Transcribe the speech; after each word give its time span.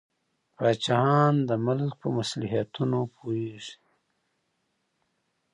د 0.03 0.03
پاچاهانو 0.55 1.41
د 1.49 1.51
ملک 1.65 1.99
مصلحتونه 2.17 2.97
پوهیږي. 3.15 3.75